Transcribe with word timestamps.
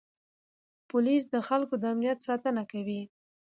پولیس 0.89 1.23
د 1.33 1.35
خلکو 1.47 1.73
د 1.79 1.83
امنیت 1.93 2.19
ساتنه 2.27 2.63
کوي. 2.71 3.01